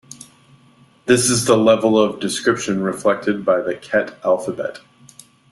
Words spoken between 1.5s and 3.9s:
level of description reflected by the